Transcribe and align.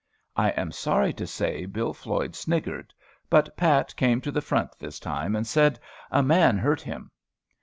I 0.35 0.49
am 0.59 0.71
sorry 0.71 1.13
to 1.13 1.27
say 1.27 1.67
Bill 1.67 1.93
Floyd 1.93 2.33
sniggered; 2.35 2.91
but 3.29 3.55
Pat 3.55 3.95
came 3.95 4.19
to 4.21 4.31
the 4.31 4.41
front 4.41 4.75
this 4.79 4.99
time, 4.99 5.35
and 5.35 5.45
said 5.45 5.79
"a 6.09 6.23
man 6.23 6.57
hurt 6.57 6.81
him." 6.81 7.11